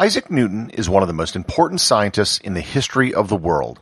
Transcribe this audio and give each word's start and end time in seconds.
Isaac 0.00 0.30
Newton 0.30 0.70
is 0.70 0.88
one 0.88 1.02
of 1.02 1.08
the 1.08 1.12
most 1.12 1.34
important 1.34 1.80
scientists 1.80 2.38
in 2.38 2.54
the 2.54 2.60
history 2.60 3.12
of 3.12 3.28
the 3.28 3.34
world. 3.34 3.80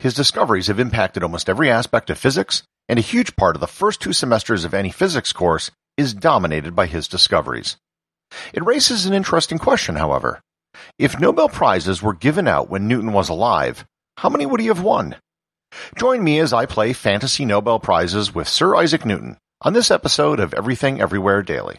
His 0.00 0.12
discoveries 0.12 0.66
have 0.66 0.80
impacted 0.80 1.22
almost 1.22 1.48
every 1.48 1.70
aspect 1.70 2.10
of 2.10 2.18
physics, 2.18 2.64
and 2.88 2.98
a 2.98 3.02
huge 3.02 3.36
part 3.36 3.54
of 3.54 3.60
the 3.60 3.68
first 3.68 4.00
two 4.00 4.12
semesters 4.12 4.64
of 4.64 4.74
any 4.74 4.90
physics 4.90 5.32
course 5.32 5.70
is 5.96 6.12
dominated 6.12 6.74
by 6.74 6.86
his 6.86 7.06
discoveries. 7.06 7.76
It 8.52 8.64
raises 8.64 9.06
an 9.06 9.14
interesting 9.14 9.58
question, 9.58 9.94
however. 9.94 10.40
If 10.98 11.20
Nobel 11.20 11.48
Prizes 11.48 12.02
were 12.02 12.14
given 12.14 12.48
out 12.48 12.68
when 12.68 12.88
Newton 12.88 13.12
was 13.12 13.28
alive, 13.28 13.86
how 14.16 14.30
many 14.30 14.46
would 14.46 14.60
he 14.60 14.66
have 14.66 14.82
won? 14.82 15.14
Join 15.96 16.24
me 16.24 16.40
as 16.40 16.52
I 16.52 16.66
play 16.66 16.92
fantasy 16.92 17.44
Nobel 17.44 17.78
Prizes 17.78 18.34
with 18.34 18.48
Sir 18.48 18.74
Isaac 18.74 19.06
Newton 19.06 19.36
on 19.60 19.72
this 19.72 19.92
episode 19.92 20.40
of 20.40 20.52
Everything 20.52 21.00
Everywhere 21.00 21.42
Daily. 21.42 21.78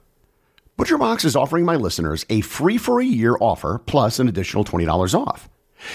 ButcherBox 0.81 1.25
is 1.25 1.35
offering 1.35 1.63
my 1.63 1.75
listeners 1.75 2.25
a 2.27 2.41
free 2.41 2.79
for 2.79 2.99
a 2.99 3.05
year 3.05 3.37
offer 3.39 3.79
plus 3.85 4.17
an 4.17 4.27
additional 4.27 4.65
$20 4.65 5.13
off. 5.13 5.47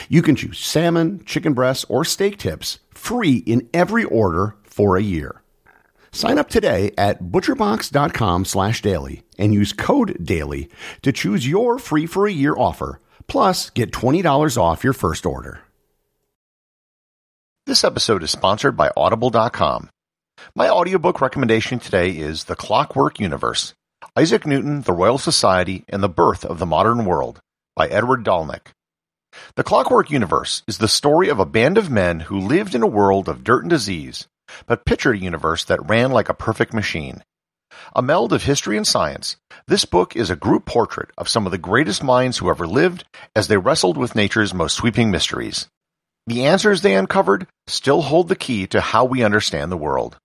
You 0.09 0.23
can 0.23 0.37
choose 0.37 0.61
salmon, 0.61 1.25
chicken 1.25 1.55
breasts, 1.55 1.85
or 1.89 2.05
steak 2.05 2.39
tips 2.39 2.79
free 2.93 3.39
in 3.47 3.69
every 3.75 4.05
order 4.05 4.55
for 4.63 4.97
a 4.97 5.03
year. 5.03 5.43
Sign 6.13 6.39
up 6.39 6.49
today 6.49 6.93
at 6.97 7.21
butcherbox.com 7.21 8.45
slash 8.45 8.81
daily 8.81 9.25
and 9.37 9.53
use 9.53 9.73
code 9.73 10.25
daily 10.25 10.71
to 11.03 11.11
choose 11.11 11.49
your 11.49 11.81
free 11.81 12.07
for 12.07 12.29
a 12.29 12.33
year 12.33 12.55
offer, 12.57 13.01
plus 13.27 13.71
get 13.71 13.91
$20 13.91 14.57
off 14.57 14.85
your 14.85 14.93
first 14.93 15.27
order. 15.27 15.63
This 17.67 17.83
episode 17.83 18.23
is 18.23 18.31
sponsored 18.31 18.77
by 18.77 18.93
Audible.com. 18.97 19.91
My 20.55 20.71
audiobook 20.71 21.21
recommendation 21.21 21.81
today 21.81 22.11
is 22.11 22.45
The 22.45 22.55
Clockwork 22.55 23.19
Universe 23.19 23.75
Isaac 24.19 24.47
Newton, 24.47 24.83
The 24.83 24.93
Royal 24.93 25.19
Society, 25.19 25.85
and 25.89 26.03
the 26.03 26.09
Birth 26.09 26.45
of 26.45 26.59
the 26.59 26.67
Modern 26.67 27.05
World 27.05 27.41
by 27.75 27.87
Edward 27.89 28.25
Dolnick. 28.25 28.73
The 29.57 29.65
Clockwork 29.65 30.11
Universe 30.11 30.63
is 30.67 30.79
the 30.79 30.89
story 30.89 31.29
of 31.29 31.39
a 31.39 31.45
band 31.47 31.77
of 31.77 31.91
men 31.91 32.21
who 32.21 32.39
lived 32.39 32.75
in 32.75 32.83
a 32.83 32.87
world 32.87 33.29
of 33.29 33.45
dirt 33.45 33.63
and 33.63 33.71
disease, 33.71 34.27
but 34.67 34.85
pictured 34.87 35.17
a 35.17 35.21
universe 35.21 35.65
that 35.65 35.87
ran 35.87 36.13
like 36.13 36.29
a 36.29 36.35
perfect 36.35 36.73
machine. 36.73 37.23
A 37.95 38.01
meld 38.01 38.33
of 38.33 38.45
history 38.45 38.77
and 38.77 38.87
science, 38.87 39.37
this 39.67 39.85
book 39.85 40.17
is 40.17 40.31
a 40.31 40.37
group 40.37 40.65
portrait 40.65 41.11
of 41.19 41.29
some 41.29 41.45
of 41.45 41.53
the 41.53 41.59
greatest 41.59 42.03
minds 42.03 42.39
who 42.39 42.49
ever 42.49 42.67
lived 42.67 43.05
as 43.35 43.49
they 43.49 43.59
wrestled 43.59 43.97
with 43.97 44.15
nature's 44.15 44.55
most 44.55 44.75
sweeping 44.75 45.11
mysteries. 45.11 45.69
The 46.27 46.47
answers 46.47 46.83
they 46.83 46.95
uncovered 46.95 47.47
still 47.67 48.03
hold 48.03 48.29
the 48.29 48.37
key 48.37 48.67
to 48.69 48.81
how 48.81 49.05
we 49.05 49.23
understand 49.23 49.71
the 49.71 49.77
world. 49.77 50.19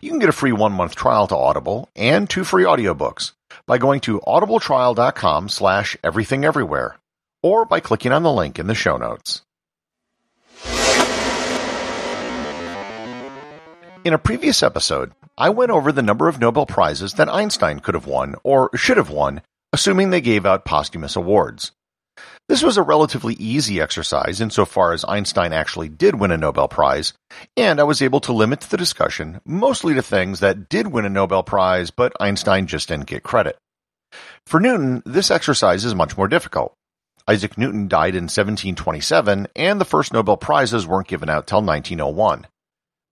You 0.00 0.10
can 0.10 0.18
get 0.18 0.28
a 0.28 0.32
free 0.32 0.52
one-month 0.52 0.96
trial 0.96 1.26
to 1.28 1.36
Audible 1.36 1.88
and 1.94 2.28
two 2.28 2.44
free 2.44 2.64
audiobooks 2.64 3.32
by 3.66 3.78
going 3.78 4.00
to 4.00 4.20
audibletrial.com 4.20 5.48
slash 5.48 5.96
everythingeverywhere 6.02 6.94
or 7.42 7.64
by 7.64 7.80
clicking 7.80 8.12
on 8.12 8.22
the 8.22 8.32
link 8.32 8.58
in 8.58 8.66
the 8.66 8.74
show 8.74 8.96
notes. 8.96 9.42
In 14.02 14.14
a 14.14 14.18
previous 14.18 14.62
episode, 14.62 15.12
I 15.36 15.50
went 15.50 15.70
over 15.70 15.92
the 15.92 16.02
number 16.02 16.28
of 16.28 16.40
Nobel 16.40 16.64
Prizes 16.64 17.14
that 17.14 17.28
Einstein 17.28 17.80
could 17.80 17.94
have 17.94 18.06
won 18.06 18.34
or 18.42 18.70
should 18.74 18.96
have 18.96 19.10
won, 19.10 19.42
assuming 19.72 20.08
they 20.08 20.22
gave 20.22 20.46
out 20.46 20.64
posthumous 20.64 21.16
awards. 21.16 21.72
This 22.48 22.62
was 22.62 22.76
a 22.76 22.82
relatively 22.82 23.34
easy 23.34 23.80
exercise 23.80 24.40
insofar 24.40 24.92
as 24.92 25.04
Einstein 25.06 25.52
actually 25.52 25.88
did 25.88 26.18
win 26.18 26.32
a 26.32 26.36
Nobel 26.36 26.66
Prize, 26.66 27.12
and 27.56 27.78
I 27.78 27.84
was 27.84 28.02
able 28.02 28.20
to 28.20 28.32
limit 28.32 28.60
the 28.60 28.76
discussion 28.76 29.40
mostly 29.44 29.94
to 29.94 30.02
things 30.02 30.40
that 30.40 30.68
did 30.68 30.88
win 30.88 31.04
a 31.04 31.08
Nobel 31.08 31.42
Prize, 31.42 31.90
but 31.90 32.12
Einstein 32.18 32.66
just 32.66 32.88
didn't 32.88 33.06
get 33.06 33.22
credit. 33.22 33.56
For 34.46 34.58
Newton, 34.58 35.02
this 35.06 35.30
exercise 35.30 35.84
is 35.84 35.94
much 35.94 36.16
more 36.16 36.26
difficult. 36.26 36.74
Isaac 37.28 37.56
Newton 37.56 37.86
died 37.86 38.16
in 38.16 38.24
1727, 38.24 39.46
and 39.54 39.80
the 39.80 39.84
first 39.84 40.12
Nobel 40.12 40.36
Prizes 40.36 40.86
weren't 40.86 41.06
given 41.06 41.28
out 41.28 41.46
till 41.46 41.62
1901. 41.62 42.48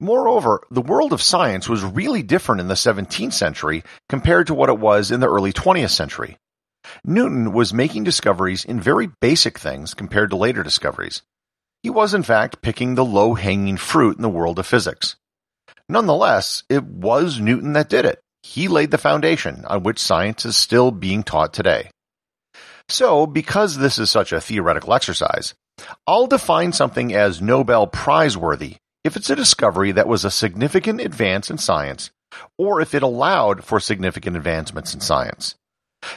Moreover, 0.00 0.62
the 0.70 0.80
world 0.80 1.12
of 1.12 1.22
science 1.22 1.68
was 1.68 1.84
really 1.84 2.22
different 2.22 2.60
in 2.60 2.68
the 2.68 2.74
17th 2.74 3.32
century 3.32 3.84
compared 4.08 4.48
to 4.48 4.54
what 4.54 4.68
it 4.68 4.78
was 4.78 5.10
in 5.12 5.20
the 5.20 5.28
early 5.28 5.52
20th 5.52 5.91
century. 5.91 6.36
Newton 7.04 7.53
was 7.53 7.72
making 7.72 8.04
discoveries 8.04 8.65
in 8.65 8.81
very 8.81 9.09
basic 9.21 9.59
things 9.59 9.94
compared 9.94 10.31
to 10.31 10.37
later 10.37 10.62
discoveries. 10.62 11.22
He 11.82 11.91
was, 11.91 12.15
in 12.15 12.22
fact, 12.22 12.62
picking 12.62 12.95
the 12.95 13.04
low 13.04 13.34
hanging 13.34 13.77
fruit 13.77 14.16
in 14.16 14.22
the 14.22 14.28
world 14.28 14.59
of 14.59 14.66
physics. 14.66 15.16
Nonetheless, 15.89 16.65
it 16.68 16.84
was 16.84 17.41
Newton 17.41 17.72
that 17.74 17.89
did 17.89 18.04
it. 18.04 18.21
He 18.42 18.68
laid 18.68 18.91
the 18.91 18.98
foundation 18.98 19.65
on 19.66 19.83
which 19.83 19.98
science 19.98 20.45
is 20.45 20.57
still 20.57 20.91
being 20.91 21.22
taught 21.22 21.53
today. 21.53 21.91
So, 22.89 23.27
because 23.27 23.77
this 23.77 23.98
is 23.98 24.10
such 24.10 24.33
a 24.33 24.41
theoretical 24.41 24.95
exercise, 24.95 25.54
I'll 26.07 26.27
define 26.27 26.72
something 26.72 27.15
as 27.15 27.42
Nobel 27.42 27.86
Prize 27.86 28.36
worthy 28.36 28.77
if 29.04 29.16
it's 29.16 29.30
a 29.30 29.36
discovery 29.36 29.92
that 29.92 30.09
was 30.09 30.24
a 30.24 30.30
significant 30.30 31.01
advance 31.01 31.51
in 31.51 31.59
science 31.59 32.10
or 32.59 32.80
if 32.80 32.95
it 32.95 33.03
allowed 33.03 33.65
for 33.65 33.80
significant 33.80 34.36
advancements 34.36 34.95
in 34.95 35.01
science. 35.01 35.54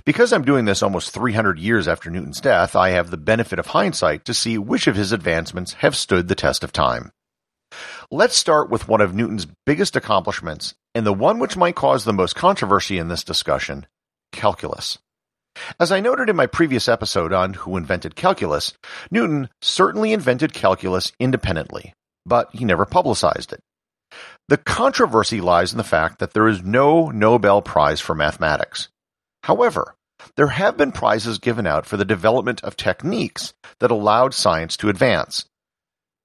Because 0.05 0.33
I'm 0.33 0.43
doing 0.43 0.65
this 0.65 0.83
almost 0.83 1.11
300 1.11 1.59
years 1.59 1.87
after 1.87 2.09
Newton's 2.09 2.41
death, 2.41 2.75
I 2.75 2.89
have 2.89 3.09
the 3.11 3.17
benefit 3.17 3.59
of 3.59 3.67
hindsight 3.67 4.25
to 4.25 4.33
see 4.33 4.57
which 4.57 4.87
of 4.87 4.95
his 4.95 5.11
advancements 5.11 5.73
have 5.73 5.95
stood 5.95 6.27
the 6.27 6.35
test 6.35 6.63
of 6.63 6.71
time. 6.71 7.11
Let's 8.09 8.35
start 8.35 8.69
with 8.69 8.87
one 8.87 9.01
of 9.01 9.13
Newton's 9.13 9.47
biggest 9.65 9.95
accomplishments, 9.95 10.75
and 10.93 11.05
the 11.05 11.13
one 11.13 11.39
which 11.39 11.57
might 11.57 11.75
cause 11.75 12.03
the 12.03 12.13
most 12.13 12.35
controversy 12.35 12.97
in 12.97 13.07
this 13.07 13.23
discussion 13.23 13.85
calculus. 14.31 14.97
As 15.79 15.91
I 15.91 15.99
noted 15.99 16.29
in 16.29 16.35
my 16.35 16.45
previous 16.45 16.87
episode 16.87 17.33
on 17.33 17.53
Who 17.53 17.75
Invented 17.75 18.15
Calculus, 18.15 18.73
Newton 19.09 19.49
certainly 19.61 20.13
invented 20.13 20.53
calculus 20.53 21.11
independently, 21.19 21.93
but 22.25 22.49
he 22.53 22.63
never 22.63 22.85
publicized 22.85 23.51
it. 23.51 23.59
The 24.47 24.57
controversy 24.57 25.41
lies 25.41 25.71
in 25.71 25.77
the 25.77 25.83
fact 25.83 26.19
that 26.19 26.33
there 26.33 26.47
is 26.47 26.63
no 26.63 27.09
Nobel 27.09 27.61
Prize 27.61 27.99
for 27.99 28.15
mathematics. 28.15 28.89
However, 29.43 29.95
there 30.35 30.47
have 30.47 30.77
been 30.77 30.91
prizes 30.91 31.39
given 31.39 31.65
out 31.65 31.85
for 31.85 31.97
the 31.97 32.05
development 32.05 32.63
of 32.63 32.77
techniques 32.77 33.53
that 33.79 33.91
allowed 33.91 34.33
science 34.33 34.77
to 34.77 34.89
advance. 34.89 35.45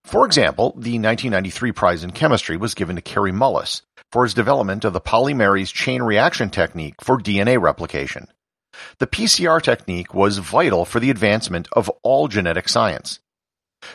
For 0.05 0.25
example, 0.25 0.71
the 0.71 0.99
1993 0.99 1.73
prize 1.73 2.05
in 2.05 2.13
chemistry 2.13 2.57
was 2.57 2.75
given 2.75 2.97
to 2.97 3.03
Kary 3.03 3.33
Mullis 3.33 3.83
for 4.13 4.23
his 4.23 4.35
development 4.35 4.85
of 4.85 4.93
the 4.93 5.01
polymerase 5.01 5.73
chain 5.73 6.03
reaction 6.03 6.51
technique 6.51 6.95
for 7.03 7.19
DNA 7.19 7.61
replication. 7.61 8.29
The 8.99 9.07
PCR 9.07 9.61
technique 9.61 10.15
was 10.15 10.39
vital 10.39 10.85
for 10.85 11.01
the 11.01 11.11
advancement 11.11 11.69
of 11.73 11.91
all 12.03 12.29
genetic 12.29 12.69
science. 12.69 13.21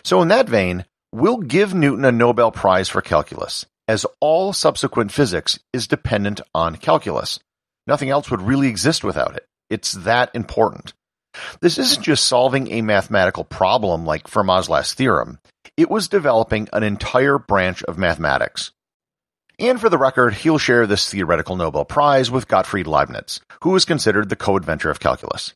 So 0.04 0.22
in 0.22 0.28
that 0.30 0.50
vein, 0.50 0.86
we'll 1.12 1.38
give 1.38 1.74
Newton 1.74 2.06
a 2.06 2.12
Nobel 2.12 2.52
Prize 2.52 2.90
for 2.90 3.02
calculus, 3.02 3.66
as 3.88 4.06
all 4.20 4.54
subsequent 4.54 5.12
physics 5.12 5.60
is 5.72 5.88
dependent 5.88 6.42
on 6.54 6.76
calculus. 6.76 7.40
Nothing 7.88 8.10
else 8.10 8.30
would 8.32 8.42
really 8.42 8.68
exist 8.68 9.04
without 9.04 9.36
it. 9.36 9.46
It's 9.70 9.94
that 9.94 10.32
important. 10.34 10.94
This 11.62 11.78
isn't 11.78 12.04
just 12.04 12.26
solving 12.26 12.72
a 12.72 12.82
mathematical 12.82 13.44
problem 13.44 14.06
like 14.06 14.30
Fermat's 14.30 14.70
last 14.70 14.98
theorem. 14.98 15.40
It 15.78 15.90
was 15.90 16.08
developing 16.08 16.68
an 16.74 16.84
entire 16.84 17.38
branch 17.38 17.84
of 17.84 17.98
mathematics. 17.98 18.72
And 19.58 19.80
for 19.80 19.90
the 19.90 19.98
record, 19.98 20.34
he'll 20.34 20.58
share 20.58 20.88
this 20.88 21.10
theoretical 21.10 21.56
Nobel 21.56 21.86
Prize 21.86 22.32
with 22.32 22.48
Gottfried 22.48 22.88
Leibniz, 22.88 23.40
who 23.64 23.76
is 23.76 23.86
considered 23.86 24.30
the 24.30 24.36
co-inventor 24.36 24.90
of 24.90 25.00
calculus. 25.00 25.54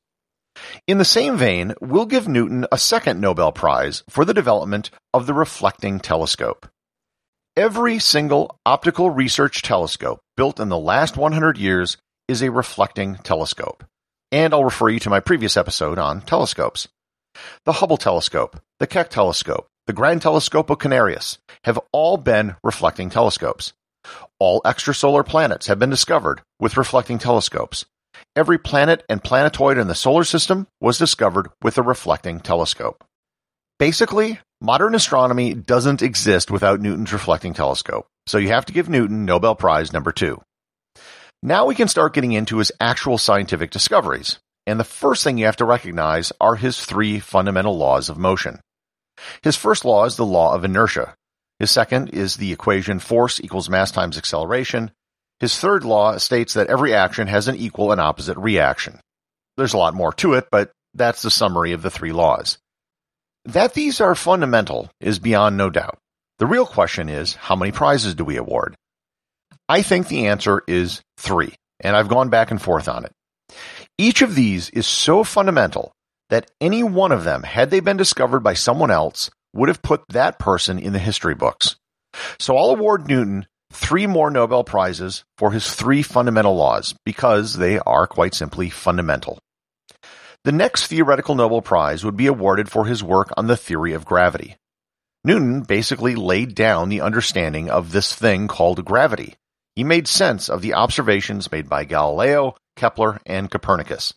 In 0.88 1.00
the 1.00 1.06
same 1.06 1.38
vein, 1.38 1.74
we'll 1.82 2.06
give 2.06 2.28
Newton 2.28 2.66
a 2.72 2.78
second 2.78 3.20
Nobel 3.20 3.52
Prize 3.52 4.04
for 4.10 4.24
the 4.24 4.34
development 4.34 4.90
of 5.14 5.26
the 5.26 5.34
reflecting 5.34 6.00
telescope. 6.00 6.68
Every 7.58 8.00
single 8.00 8.58
optical 8.66 9.10
research 9.10 9.62
telescope 9.62 10.20
built 10.38 10.60
in 10.60 10.70
the 10.70 10.78
last 10.78 11.18
100 11.18 11.58
years 11.58 11.98
is 12.28 12.42
a 12.42 12.52
reflecting 12.52 13.16
telescope 13.16 13.84
and 14.36 14.54
I'll 14.54 14.66
refer 14.66 14.90
you 14.90 15.00
to 15.00 15.10
my 15.10 15.22
previous 15.22 15.56
episode 15.56 15.98
on 15.98 16.22
telescopes. 16.22 16.90
The 17.64 17.72
Hubble 17.72 17.96
telescope, 17.96 18.60
the 18.80 18.88
Keck 18.88 19.10
telescope, 19.10 19.68
the 19.88 19.94
Grand 19.94 20.22
Telescope 20.22 20.68
Canarias 20.68 21.38
have 21.64 21.80
all 21.94 22.18
been 22.18 22.56
reflecting 22.62 23.10
telescopes. 23.10 23.72
All 24.38 24.62
extrasolar 24.64 25.26
planets 25.26 25.68
have 25.68 25.80
been 25.80 25.90
discovered 25.90 26.42
with 26.60 26.76
reflecting 26.76 27.18
telescopes. 27.18 27.86
Every 28.36 28.58
planet 28.58 29.04
and 29.08 29.24
planetoid 29.24 29.78
in 29.78 29.88
the 29.88 29.96
solar 29.96 30.24
system 30.24 30.68
was 30.82 30.98
discovered 30.98 31.50
with 31.62 31.78
a 31.78 31.82
reflecting 31.82 32.42
telescope. 32.42 33.06
Basically, 33.80 34.40
modern 34.60 34.96
astronomy 34.96 35.54
doesn't 35.54 36.02
exist 36.02 36.52
without 36.52 36.82
Newton's 36.82 37.14
reflecting 37.14 37.54
telescope, 37.54 38.08
so 38.28 38.38
you 38.38 38.50
have 38.50 38.66
to 38.66 38.74
give 38.74 38.90
Newton 38.90 39.24
Nobel 39.26 39.56
Prize 39.56 39.94
number 39.94 40.12
two. 40.12 40.42
Now 41.46 41.68
we 41.68 41.76
can 41.76 41.88
start 41.88 42.16
getting 42.16 42.32
into 42.32 42.58
his 42.58 42.72
actual 42.80 43.20
scientific 43.20 43.70
discoveries. 43.70 44.40
And 44.66 44.80
the 44.80 44.84
first 44.84 45.24
thing 45.24 45.38
you 45.38 45.46
have 45.46 45.58
to 45.58 45.64
recognize 45.66 46.34
are 46.42 46.56
his 46.56 46.84
three 46.84 47.20
fundamental 47.20 47.78
laws 47.78 48.10
of 48.10 48.18
motion. 48.18 48.62
His 49.44 49.56
first 49.56 49.86
law 49.86 50.06
is 50.06 50.16
the 50.16 50.26
law 50.26 50.56
of 50.56 50.66
inertia. 50.66 51.14
His 51.60 51.70
second 51.70 52.10
is 52.10 52.38
the 52.38 52.52
equation 52.52 52.98
force 52.98 53.40
equals 53.40 53.70
mass 53.70 53.92
times 53.92 54.18
acceleration. 54.18 54.90
His 55.40 55.56
third 55.56 55.86
law 55.86 56.18
states 56.18 56.56
that 56.56 56.66
every 56.66 56.96
action 56.96 57.28
has 57.28 57.48
an 57.48 57.58
equal 57.58 57.92
and 57.92 58.02
opposite 58.02 58.40
reaction. 58.40 59.00
There's 59.56 59.76
a 59.76 59.78
lot 59.78 59.94
more 59.94 60.14
to 60.14 60.34
it, 60.34 60.48
but 60.50 60.72
that's 60.96 61.22
the 61.22 61.30
summary 61.30 61.74
of 61.74 61.84
the 61.84 61.92
three 61.92 62.12
laws. 62.12 62.58
That 63.44 63.76
these 63.76 64.02
are 64.02 64.16
fundamental 64.16 64.90
is 65.00 65.20
beyond 65.20 65.58
no 65.58 65.70
doubt. 65.70 66.00
The 66.40 66.48
real 66.48 66.66
question 66.66 67.08
is, 67.08 67.36
how 67.36 67.56
many 67.56 67.72
prizes 67.72 68.16
do 68.16 68.26
we 68.26 68.38
award? 68.38 68.76
I 69.68 69.82
think 69.82 70.08
the 70.08 70.28
answer 70.28 70.62
is 70.68 71.02
three, 71.18 71.54
and 71.80 71.96
I've 71.96 72.08
gone 72.08 72.30
back 72.30 72.52
and 72.52 72.62
forth 72.62 72.88
on 72.88 73.06
it. 73.06 73.12
Each 73.98 74.22
of 74.22 74.36
these 74.36 74.70
is 74.70 74.86
so 74.86 75.24
fundamental 75.24 75.92
that 76.30 76.52
any 76.60 76.84
one 76.84 77.12
of 77.12 77.24
them, 77.24 77.44
had 77.44 77.70
they 77.70 77.80
been 77.80 77.98
discovered 77.98 78.42
by 78.42 78.54
someone 78.54 78.92
else, 78.92 79.30
would 79.54 79.70
have 79.70 79.82
put 79.82 80.04
that 80.10 80.38
person 80.38 80.78
in 80.78 80.94
the 80.94 81.00
history 81.00 81.36
books. 81.36 81.78
So 82.40 82.58
I'll 82.58 82.72
award 82.72 83.08
Newton 83.08 83.48
three 83.72 84.08
more 84.08 84.30
Nobel 84.30 84.64
Prizes 84.64 85.24
for 85.38 85.52
his 85.52 85.74
three 85.74 86.02
fundamental 86.02 86.56
laws 86.56 86.96
because 87.06 87.54
they 87.56 87.80
are 87.80 88.08
quite 88.08 88.34
simply 88.34 88.70
fundamental. 88.70 89.40
The 90.44 90.52
next 90.52 90.88
theoretical 90.88 91.36
Nobel 91.36 91.62
Prize 91.62 92.06
would 92.06 92.16
be 92.16 92.28
awarded 92.28 92.70
for 92.70 92.86
his 92.86 93.04
work 93.04 93.32
on 93.36 93.48
the 93.48 93.58
theory 93.58 93.94
of 93.94 94.06
gravity. 94.06 94.56
Newton 95.24 95.62
basically 95.62 96.16
laid 96.16 96.54
down 96.54 96.90
the 96.90 97.02
understanding 97.02 97.70
of 97.70 97.92
this 97.92 98.14
thing 98.14 98.48
called 98.48 98.86
gravity, 98.86 99.36
he 99.76 99.84
made 99.84 100.08
sense 100.08 100.50
of 100.50 100.62
the 100.62 100.74
observations 100.74 101.52
made 101.52 101.70
by 101.70 101.84
Galileo, 101.84 102.56
Kepler, 102.76 103.20
and 103.26 103.52
Copernicus. 103.52 104.14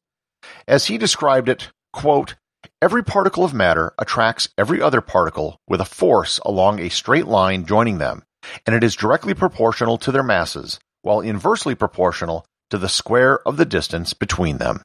As 0.67 0.87
he 0.87 0.99
described 0.99 1.49
it, 1.49 1.71
quote, 1.93 2.37
Every 2.81 3.03
particle 3.03 3.45
of 3.45 3.55
matter 3.55 3.93
attracts 3.99 4.49
every 4.57 4.81
other 4.81 5.01
particle 5.01 5.59
with 5.69 5.81
a 5.81 5.85
force 5.85 6.39
along 6.45 6.79
a 6.79 6.89
straight 6.89 7.27
line 7.27 7.67
joining 7.67 7.99
them, 7.99 8.23
and 8.67 8.75
it 8.75 8.85
is 8.85 8.97
directly 8.97 9.35
proportional 9.35 9.99
to 9.99 10.13
their 10.13 10.23
masses, 10.23 10.79
while 11.03 11.21
inversely 11.21 11.75
proportional 11.75 12.45
to 12.71 12.79
the 12.79 12.89
square 12.89 13.41
of 13.47 13.57
the 13.57 13.65
distance 13.65 14.13
between 14.13 14.59
them. 14.59 14.83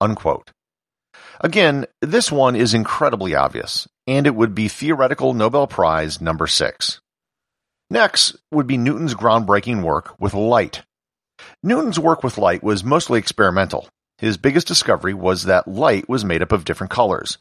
Unquote. 0.00 0.50
Again, 1.40 1.86
this 2.00 2.30
one 2.30 2.54
is 2.54 2.74
incredibly 2.74 3.34
obvious, 3.34 3.88
and 4.06 4.26
it 4.26 4.34
would 4.34 4.54
be 4.54 4.68
theoretical 4.68 5.34
Nobel 5.34 5.66
Prize 5.66 6.20
number 6.20 6.46
six. 6.46 7.00
Next 7.92 8.36
would 8.50 8.66
be 8.66 8.78
Newton's 8.78 9.14
groundbreaking 9.14 9.82
work 9.82 10.18
with 10.18 10.32
light. 10.32 10.80
Newton's 11.62 11.98
work 11.98 12.24
with 12.24 12.38
light 12.38 12.62
was 12.62 12.82
mostly 12.82 13.18
experimental. 13.18 13.86
His 14.16 14.38
biggest 14.38 14.66
discovery 14.66 15.12
was 15.12 15.44
that 15.44 15.68
light 15.68 16.08
was 16.08 16.24
made 16.24 16.40
up 16.40 16.52
of 16.52 16.64
different 16.64 16.90
colors. 16.90 17.36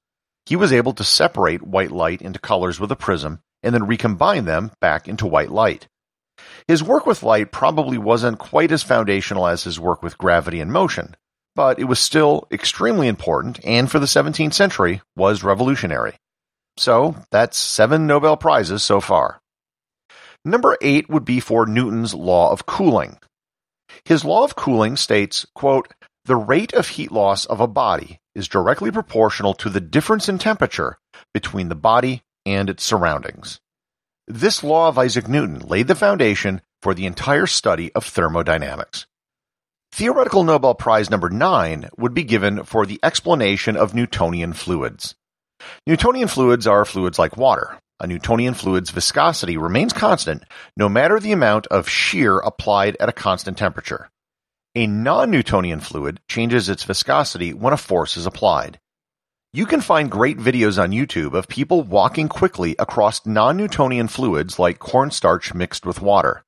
He 0.45 0.57
was 0.57 0.73
able 0.73 0.91
to 0.95 1.05
separate 1.05 1.61
white 1.61 1.91
light 1.91 2.21
into 2.21 2.37
colors 2.37 2.81
with 2.81 2.91
a 2.91 2.97
prism 2.97 3.39
and 3.63 3.73
then 3.73 3.87
recombine 3.87 4.43
them 4.43 4.71
back 4.81 5.07
into 5.07 5.25
white 5.25 5.51
light. 5.51 5.87
His 6.67 6.83
work 6.83 7.05
with 7.05 7.23
light 7.23 7.53
probably 7.53 7.97
wasn't 7.97 8.37
quite 8.37 8.73
as 8.73 8.83
foundational 8.83 9.47
as 9.47 9.63
his 9.63 9.79
work 9.79 10.03
with 10.03 10.17
gravity 10.17 10.59
and 10.59 10.69
motion, 10.69 11.15
but 11.55 11.79
it 11.79 11.85
was 11.85 11.99
still 11.99 12.49
extremely 12.51 13.07
important 13.07 13.57
and 13.63 13.89
for 13.89 13.99
the 13.99 14.05
17th 14.05 14.53
century 14.53 15.01
was 15.15 15.45
revolutionary. 15.45 16.15
So 16.75 17.15
that's 17.31 17.57
seven 17.57 18.05
Nobel 18.05 18.35
Prizes 18.35 18.83
so 18.83 18.99
far. 18.99 19.40
Number 20.43 20.77
eight 20.81 21.09
would 21.09 21.25
be 21.25 21.39
for 21.39 21.65
Newton's 21.65 22.13
law 22.13 22.51
of 22.51 22.65
cooling. 22.65 23.17
His 24.05 24.25
law 24.25 24.43
of 24.43 24.55
cooling 24.55 24.97
states, 24.97 25.45
quote, 25.53 25.93
the 26.25 26.35
rate 26.35 26.73
of 26.73 26.87
heat 26.87 27.11
loss 27.11 27.45
of 27.45 27.59
a 27.59 27.67
body 27.67 28.19
is 28.35 28.47
directly 28.47 28.91
proportional 28.91 29.53
to 29.55 29.69
the 29.69 29.81
difference 29.81 30.29
in 30.29 30.37
temperature 30.37 30.97
between 31.33 31.69
the 31.69 31.75
body 31.75 32.21
and 32.45 32.69
its 32.69 32.83
surroundings. 32.83 33.59
This 34.27 34.63
law 34.63 34.87
of 34.87 34.97
Isaac 34.97 35.27
Newton 35.27 35.59
laid 35.59 35.87
the 35.87 35.95
foundation 35.95 36.61
for 36.81 36.93
the 36.93 37.05
entire 37.05 37.47
study 37.47 37.91
of 37.93 38.05
thermodynamics. 38.05 39.05
Theoretical 39.91 40.43
Nobel 40.43 40.73
Prize 40.73 41.09
number 41.09 41.29
nine 41.29 41.89
would 41.97 42.13
be 42.13 42.23
given 42.23 42.63
for 42.63 42.85
the 42.85 42.99
explanation 43.03 43.75
of 43.75 43.93
Newtonian 43.93 44.53
fluids. 44.53 45.15
Newtonian 45.85 46.27
fluids 46.27 46.65
are 46.65 46.85
fluids 46.85 47.19
like 47.19 47.35
water, 47.35 47.77
a 48.01 48.07
Newtonian 48.07 48.55
fluid's 48.55 48.89
viscosity 48.89 49.57
remains 49.57 49.93
constant 49.93 50.43
no 50.75 50.89
matter 50.89 51.19
the 51.19 51.31
amount 51.31 51.67
of 51.67 51.87
shear 51.87 52.39
applied 52.39 52.97
at 52.99 53.07
a 53.07 53.13
constant 53.13 53.59
temperature. 53.59 54.09
A 54.73 54.87
non-Newtonian 54.87 55.81
fluid 55.81 56.19
changes 56.27 56.67
its 56.67 56.83
viscosity 56.83 57.53
when 57.53 57.73
a 57.73 57.77
force 57.77 58.17
is 58.17 58.25
applied. 58.25 58.79
You 59.53 59.67
can 59.67 59.81
find 59.81 60.09
great 60.09 60.37
videos 60.37 60.81
on 60.81 60.91
YouTube 60.91 61.33
of 61.33 61.47
people 61.47 61.83
walking 61.83 62.27
quickly 62.27 62.75
across 62.79 63.25
non-Newtonian 63.25 64.07
fluids 64.07 64.57
like 64.57 64.79
cornstarch 64.79 65.53
mixed 65.53 65.85
with 65.85 66.01
water. 66.01 66.43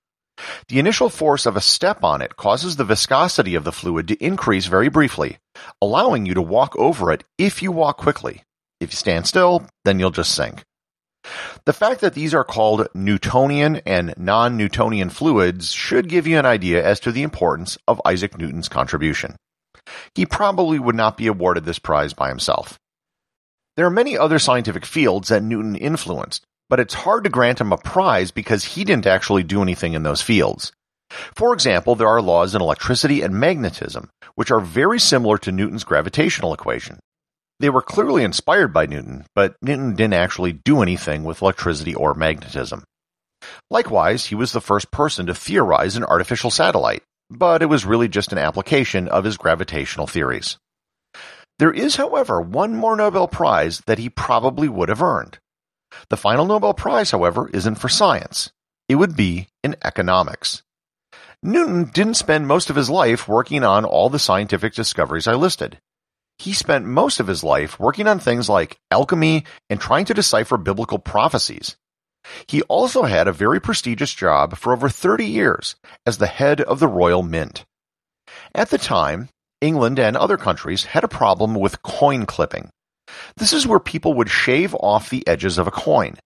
The 0.69 0.79
initial 0.79 1.09
force 1.09 1.45
of 1.45 1.55
a 1.55 1.61
step 1.61 2.03
on 2.03 2.21
it 2.23 2.35
causes 2.35 2.77
the 2.77 2.85
viscosity 2.85 3.53
of 3.53 3.63
the 3.63 3.71
fluid 3.71 4.07
to 4.07 4.23
increase 4.23 4.65
very 4.65 4.89
briefly, 4.89 5.37
allowing 5.81 6.25
you 6.25 6.33
to 6.33 6.41
walk 6.41 6.75
over 6.77 7.11
it 7.11 7.23
if 7.37 7.61
you 7.61 7.71
walk 7.71 7.97
quickly. 7.97 8.41
If 8.79 8.91
you 8.91 8.97
stand 8.97 9.27
still, 9.27 9.67
then 9.85 9.99
you'll 9.99 10.09
just 10.09 10.33
sink. 10.33 10.63
The 11.65 11.73
fact 11.73 12.01
that 12.01 12.13
these 12.13 12.33
are 12.33 12.43
called 12.43 12.87
Newtonian 12.93 13.77
and 13.85 14.13
non-Newtonian 14.17 15.09
fluids 15.09 15.71
should 15.71 16.09
give 16.09 16.27
you 16.27 16.37
an 16.37 16.45
idea 16.45 16.85
as 16.85 16.99
to 17.01 17.11
the 17.11 17.23
importance 17.23 17.77
of 17.87 18.01
Isaac 18.05 18.37
Newton's 18.37 18.67
contribution. 18.69 19.35
He 20.15 20.25
probably 20.25 20.79
would 20.79 20.95
not 20.95 21.17
be 21.17 21.27
awarded 21.27 21.65
this 21.65 21.79
prize 21.79 22.13
by 22.13 22.29
himself. 22.29 22.77
There 23.75 23.85
are 23.85 23.91
many 23.91 24.17
other 24.17 24.39
scientific 24.39 24.85
fields 24.85 25.29
that 25.29 25.43
Newton 25.43 25.75
influenced, 25.75 26.43
but 26.69 26.79
it's 26.79 26.93
hard 26.93 27.23
to 27.23 27.29
grant 27.29 27.61
him 27.61 27.71
a 27.71 27.77
prize 27.77 28.31
because 28.31 28.63
he 28.63 28.83
didn't 28.83 29.07
actually 29.07 29.43
do 29.43 29.61
anything 29.61 29.93
in 29.93 30.03
those 30.03 30.21
fields. 30.21 30.71
For 31.35 31.53
example, 31.53 31.95
there 31.95 32.07
are 32.07 32.21
laws 32.21 32.55
in 32.55 32.61
electricity 32.61 33.21
and 33.21 33.33
magnetism, 33.33 34.09
which 34.35 34.51
are 34.51 34.59
very 34.59 34.99
similar 34.99 35.37
to 35.39 35.51
Newton's 35.51 35.83
gravitational 35.83 36.53
equation. 36.53 36.99
They 37.63 37.69
were 37.69 37.81
clearly 37.81 38.25
inspired 38.25 38.73
by 38.73 38.87
Newton, 38.87 39.25
but 39.35 39.55
Newton 39.61 39.95
didn't 39.95 40.15
actually 40.15 40.51
do 40.51 40.81
anything 40.81 41.23
with 41.23 41.41
electricity 41.41 41.95
or 41.95 42.13
magnetism. 42.13 42.83
Likewise, 43.69 44.25
he 44.25 44.35
was 44.35 44.51
the 44.51 44.59
first 44.59 44.91
person 44.91 45.27
to 45.27 45.33
theorize 45.33 45.95
an 45.95 46.03
artificial 46.03 46.51
satellite, 46.51 47.03
but 47.29 47.61
it 47.61 47.67
was 47.67 47.85
really 47.85 48.09
just 48.09 48.33
an 48.33 48.37
application 48.37 49.07
of 49.07 49.23
his 49.23 49.37
gravitational 49.37 50.07
theories. 50.07 50.57
There 51.57 51.71
is, 51.71 51.95
however, 51.95 52.41
one 52.41 52.75
more 52.75 52.97
Nobel 52.97 53.29
Prize 53.29 53.81
that 53.85 53.97
he 53.97 54.09
probably 54.09 54.67
would 54.67 54.89
have 54.89 55.01
earned. 55.01 55.39
The 56.09 56.17
final 56.17 56.45
Nobel 56.45 56.73
Prize, 56.73 57.11
however, 57.11 57.49
isn't 57.53 57.75
for 57.75 57.87
science. 57.87 58.51
It 58.89 58.95
would 58.95 59.15
be 59.15 59.47
in 59.63 59.77
economics. 59.85 60.63
Newton 61.41 61.85
didn't 61.93 62.15
spend 62.15 62.45
most 62.45 62.69
of 62.69 62.75
his 62.75 62.89
life 62.89 63.29
working 63.29 63.63
on 63.63 63.85
all 63.85 64.09
the 64.09 64.19
scientific 64.19 64.73
discoveries 64.73 65.27
I 65.27 65.35
listed. 65.35 65.79
He 66.39 66.53
spent 66.53 66.85
most 66.85 67.19
of 67.19 67.27
his 67.27 67.43
life 67.43 67.79
working 67.79 68.07
on 68.07 68.19
things 68.19 68.49
like 68.49 68.77
alchemy 68.91 69.45
and 69.69 69.79
trying 69.79 70.05
to 70.05 70.13
decipher 70.13 70.57
biblical 70.57 70.99
prophecies. 70.99 71.77
He 72.47 72.61
also 72.63 73.03
had 73.03 73.27
a 73.27 73.33
very 73.33 73.59
prestigious 73.59 74.13
job 74.13 74.57
for 74.57 74.73
over 74.73 74.89
30 74.89 75.25
years 75.25 75.75
as 76.05 76.17
the 76.17 76.27
head 76.27 76.61
of 76.61 76.79
the 76.79 76.87
Royal 76.87 77.23
Mint. 77.23 77.65
At 78.55 78.69
the 78.69 78.77
time, 78.77 79.29
England 79.61 79.99
and 79.99 80.17
other 80.17 80.37
countries 80.37 80.85
had 80.85 81.03
a 81.03 81.09
problem 81.09 81.55
with 81.55 81.81
coin 81.81 82.25
clipping. 82.25 82.69
This 83.37 83.53
is 83.53 83.67
where 83.67 83.79
people 83.79 84.13
would 84.15 84.29
shave 84.29 84.75
off 84.75 85.09
the 85.09 85.27
edges 85.27 85.57
of 85.57 85.67
a 85.67 85.71
coin. 85.71 86.17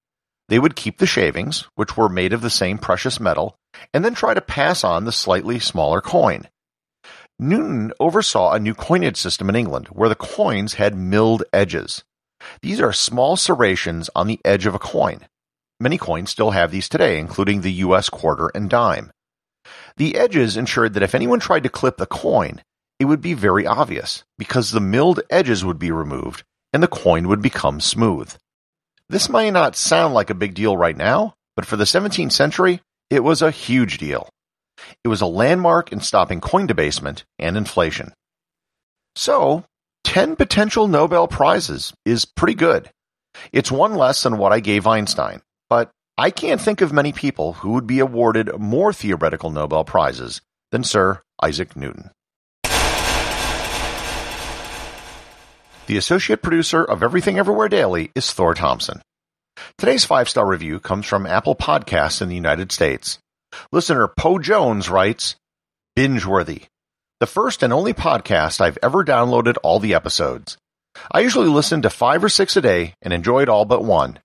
They 0.49 0.59
would 0.59 0.75
keep 0.75 0.97
the 0.97 1.05
shavings, 1.05 1.65
which 1.75 1.97
were 1.97 2.09
made 2.09 2.33
of 2.33 2.41
the 2.41 2.49
same 2.49 2.77
precious 2.77 3.19
metal, 3.19 3.57
and 3.93 4.05
then 4.05 4.15
try 4.15 4.33
to 4.33 4.41
pass 4.41 4.83
on 4.83 5.03
the 5.03 5.11
slightly 5.11 5.59
smaller 5.59 6.01
coin. 6.01 6.47
Newton 7.39 7.93
oversaw 7.99 8.53
a 8.53 8.59
new 8.59 8.73
coinage 8.73 9.17
system 9.17 9.47
in 9.47 9.55
England 9.55 9.87
where 9.89 10.09
the 10.09 10.15
coins 10.15 10.73
had 10.75 10.97
milled 10.97 11.43
edges. 11.53 12.03
These 12.63 12.81
are 12.81 12.91
small 12.91 13.37
serrations 13.37 14.09
on 14.15 14.25
the 14.25 14.39
edge 14.43 14.65
of 14.65 14.73
a 14.73 14.79
coin. 14.79 15.27
Many 15.79 15.99
coins 15.99 16.31
still 16.31 16.51
have 16.51 16.71
these 16.71 16.89
today, 16.89 17.19
including 17.19 17.61
the 17.61 17.73
US 17.73 18.09
quarter 18.09 18.49
and 18.55 18.67
dime. 18.67 19.11
The 19.97 20.15
edges 20.15 20.57
ensured 20.57 20.95
that 20.95 21.03
if 21.03 21.13
anyone 21.13 21.39
tried 21.39 21.63
to 21.63 21.69
clip 21.69 21.97
the 21.97 22.07
coin, 22.07 22.63
it 22.99 23.05
would 23.05 23.21
be 23.21 23.35
very 23.35 23.67
obvious 23.67 24.23
because 24.39 24.71
the 24.71 24.79
milled 24.79 25.19
edges 25.29 25.63
would 25.63 25.77
be 25.77 25.91
removed 25.91 26.43
and 26.73 26.81
the 26.81 26.87
coin 26.87 27.27
would 27.27 27.41
become 27.43 27.79
smooth. 27.79 28.33
This 29.09 29.29
may 29.29 29.51
not 29.51 29.75
sound 29.75 30.15
like 30.15 30.31
a 30.31 30.35
big 30.35 30.55
deal 30.55 30.75
right 30.75 30.97
now, 30.97 31.35
but 31.55 31.65
for 31.65 31.75
the 31.75 31.83
17th 31.83 32.31
century, 32.31 32.81
it 33.11 33.23
was 33.23 33.43
a 33.43 33.51
huge 33.51 33.99
deal. 33.99 34.27
It 35.03 35.07
was 35.07 35.21
a 35.21 35.25
landmark 35.25 35.91
in 35.91 35.99
stopping 35.99 36.41
coin 36.41 36.67
debasement 36.67 37.25
and 37.39 37.57
inflation. 37.57 38.13
So, 39.15 39.65
10 40.03 40.35
potential 40.35 40.87
Nobel 40.87 41.27
Prizes 41.27 41.93
is 42.05 42.25
pretty 42.25 42.53
good. 42.53 42.89
It's 43.51 43.71
one 43.71 43.95
less 43.95 44.23
than 44.23 44.37
what 44.37 44.53
I 44.53 44.59
gave 44.59 44.87
Einstein, 44.87 45.41
but 45.69 45.91
I 46.17 46.31
can't 46.31 46.61
think 46.61 46.81
of 46.81 46.93
many 46.93 47.11
people 47.11 47.53
who 47.53 47.71
would 47.71 47.87
be 47.87 47.99
awarded 47.99 48.57
more 48.57 48.93
theoretical 48.93 49.49
Nobel 49.49 49.83
Prizes 49.83 50.41
than 50.71 50.83
Sir 50.83 51.21
Isaac 51.41 51.75
Newton. 51.75 52.11
The 55.87 55.97
associate 55.97 56.41
producer 56.41 56.83
of 56.83 57.01
Everything 57.01 57.39
Everywhere 57.39 57.69
Daily 57.69 58.11
is 58.13 58.31
Thor 58.33 58.53
Thompson. 58.53 59.01
Today's 59.77 60.05
five 60.05 60.27
star 60.27 60.45
review 60.45 60.79
comes 60.79 61.05
from 61.05 61.25
Apple 61.25 61.55
Podcasts 61.55 62.21
in 62.21 62.29
the 62.29 62.35
United 62.35 62.71
States. 62.71 63.19
Listener 63.71 64.07
Poe 64.07 64.39
Jones 64.39 64.89
writes, 64.89 65.35
Bingeworthy. 65.97 66.65
The 67.19 67.27
first 67.27 67.63
and 67.63 67.73
only 67.73 67.93
podcast 67.93 68.61
I've 68.61 68.77
ever 68.83 69.03
downloaded 69.03 69.57
all 69.63 69.79
the 69.79 69.95
episodes. 69.95 70.57
I 71.11 71.21
usually 71.21 71.47
listen 71.47 71.81
to 71.81 71.89
five 71.89 72.23
or 72.23 72.29
six 72.29 72.55
a 72.57 72.61
day 72.61 72.93
and 73.01 73.13
enjoyed 73.13 73.49
all 73.49 73.65
but 73.65 73.83
one. 73.83 74.19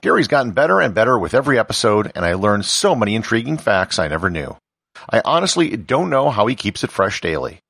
Gary's 0.00 0.28
gotten 0.28 0.52
better 0.52 0.80
and 0.80 0.94
better 0.94 1.18
with 1.18 1.34
every 1.34 1.58
episode, 1.58 2.12
and 2.14 2.24
I 2.24 2.34
learned 2.34 2.64
so 2.64 2.94
many 2.94 3.14
intriguing 3.14 3.58
facts 3.58 3.98
I 3.98 4.08
never 4.08 4.30
knew. 4.30 4.56
I 5.10 5.22
honestly 5.24 5.76
don't 5.76 6.10
know 6.10 6.30
how 6.30 6.46
he 6.46 6.54
keeps 6.54 6.84
it 6.84 6.90
fresh 6.90 7.20
daily. 7.20 7.60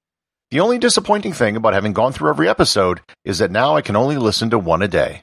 The 0.50 0.60
only 0.60 0.78
disappointing 0.78 1.32
thing 1.32 1.56
about 1.56 1.74
having 1.74 1.92
gone 1.92 2.12
through 2.12 2.30
every 2.30 2.48
episode 2.48 3.00
is 3.24 3.38
that 3.38 3.52
now 3.52 3.76
I 3.76 3.82
can 3.82 3.94
only 3.94 4.16
listen 4.16 4.50
to 4.50 4.58
one 4.58 4.82
a 4.82 4.88
day. 4.88 5.22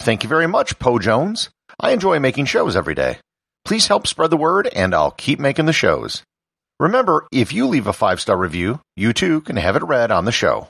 Thank 0.00 0.24
you 0.24 0.28
very 0.28 0.48
much, 0.48 0.80
Poe 0.80 0.98
Jones. 0.98 1.50
I 1.78 1.92
enjoy 1.92 2.18
making 2.18 2.46
shows 2.46 2.74
every 2.74 2.94
day. 2.94 3.18
Please 3.64 3.88
help 3.88 4.06
spread 4.06 4.30
the 4.30 4.36
word, 4.36 4.66
and 4.68 4.94
I'll 4.94 5.10
keep 5.10 5.38
making 5.38 5.66
the 5.66 5.72
shows. 5.72 6.22
Remember, 6.80 7.26
if 7.30 7.52
you 7.52 7.68
leave 7.68 7.86
a 7.86 7.92
five 7.92 8.20
star 8.20 8.36
review, 8.36 8.80
you 8.96 9.12
too 9.12 9.40
can 9.42 9.56
have 9.56 9.76
it 9.76 9.84
read 9.84 10.10
on 10.10 10.24
the 10.24 10.32
show. 10.32 10.68